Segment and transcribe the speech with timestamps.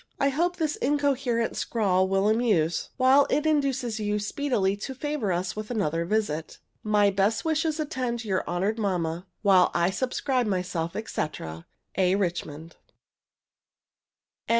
[0.19, 5.55] I hope this incoherent scrawl will amuse, while it induces you speedily to favor us
[5.55, 6.57] with another visit.
[6.81, 12.15] My best wishes attend your honored mamma, while I subscribe myself, &c., A.
[12.15, 12.15] RICHMAN.
[12.17, 12.69] LETTER XLIV.
[12.71, 12.79] TO MRS.